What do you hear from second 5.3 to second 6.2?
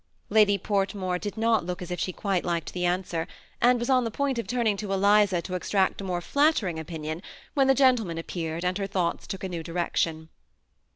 to extract a